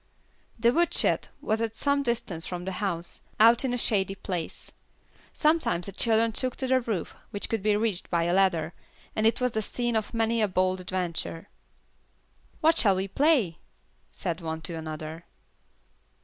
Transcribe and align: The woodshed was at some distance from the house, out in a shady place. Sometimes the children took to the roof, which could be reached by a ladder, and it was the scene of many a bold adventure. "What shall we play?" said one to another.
The 0.57 0.73
woodshed 0.73 1.27
was 1.41 1.61
at 1.61 1.75
some 1.75 2.01
distance 2.01 2.47
from 2.47 2.65
the 2.65 2.71
house, 2.81 3.21
out 3.39 3.63
in 3.63 3.71
a 3.71 3.77
shady 3.77 4.15
place. 4.15 4.71
Sometimes 5.31 5.85
the 5.85 5.91
children 5.91 6.31
took 6.31 6.55
to 6.55 6.65
the 6.65 6.81
roof, 6.81 7.13
which 7.29 7.47
could 7.47 7.61
be 7.61 7.75
reached 7.75 8.09
by 8.09 8.23
a 8.23 8.33
ladder, 8.33 8.73
and 9.15 9.27
it 9.27 9.39
was 9.39 9.51
the 9.51 9.61
scene 9.61 9.95
of 9.95 10.11
many 10.11 10.41
a 10.41 10.47
bold 10.47 10.81
adventure. 10.81 11.49
"What 12.61 12.79
shall 12.79 12.95
we 12.95 13.07
play?" 13.09 13.59
said 14.11 14.41
one 14.41 14.61
to 14.61 14.73
another. 14.73 15.25